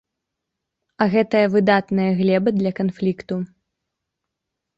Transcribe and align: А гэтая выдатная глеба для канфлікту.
А 1.03 1.07
гэтая 1.15 1.41
выдатная 1.55 2.07
глеба 2.23 2.49
для 2.57 2.71
канфлікту. 2.81 3.35